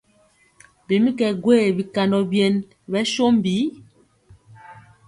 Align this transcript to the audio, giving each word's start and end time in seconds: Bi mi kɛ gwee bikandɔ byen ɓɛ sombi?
Bi 0.85 0.95
mi 1.03 1.11
kɛ 1.19 1.27
gwee 1.43 1.65
bikandɔ 1.77 2.19
byen 2.31 2.55
ɓɛ 2.91 2.99
sombi? 3.13 3.55